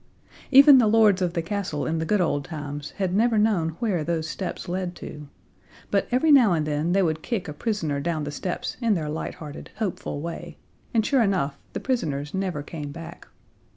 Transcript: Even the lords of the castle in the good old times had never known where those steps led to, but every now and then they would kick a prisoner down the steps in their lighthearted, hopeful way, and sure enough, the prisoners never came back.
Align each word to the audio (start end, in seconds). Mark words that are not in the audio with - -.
Even 0.49 0.79
the 0.79 0.87
lords 0.87 1.21
of 1.21 1.33
the 1.33 1.43
castle 1.43 1.85
in 1.85 1.99
the 1.99 2.07
good 2.07 2.21
old 2.21 2.43
times 2.43 2.89
had 2.97 3.13
never 3.13 3.37
known 3.37 3.75
where 3.77 4.03
those 4.03 4.27
steps 4.27 4.67
led 4.67 4.95
to, 4.95 5.27
but 5.91 6.07
every 6.09 6.31
now 6.31 6.53
and 6.53 6.65
then 6.65 6.93
they 6.93 7.03
would 7.03 7.21
kick 7.21 7.47
a 7.47 7.53
prisoner 7.53 7.99
down 7.99 8.23
the 8.23 8.31
steps 8.31 8.77
in 8.81 8.95
their 8.95 9.09
lighthearted, 9.09 9.69
hopeful 9.75 10.19
way, 10.19 10.57
and 10.91 11.05
sure 11.05 11.21
enough, 11.21 11.59
the 11.73 11.79
prisoners 11.79 12.33
never 12.33 12.63
came 12.63 12.91
back. 12.91 13.27